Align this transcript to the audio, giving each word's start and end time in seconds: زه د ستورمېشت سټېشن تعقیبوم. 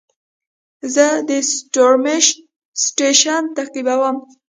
زه 0.93 1.05
د 1.29 1.31
ستورمېشت 1.51 2.35
سټېشن 2.83 3.43
تعقیبوم. 3.57 4.17